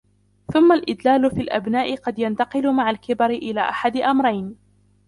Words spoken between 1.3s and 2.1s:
فِي الْأَبْنَاءِ